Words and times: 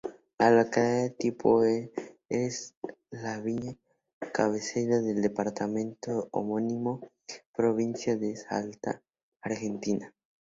La 0.39 0.49
localidad 0.49 1.13
tipo 1.19 1.61
es: 1.63 2.73
La 3.11 3.39
Viña, 3.39 3.77
cabecera 4.33 4.99
del 4.99 5.21
departamento 5.21 6.27
homónimo, 6.31 7.01
provincia 7.53 8.17
de 8.17 8.35
Salta, 8.35 9.03
Argentina. 9.43 10.11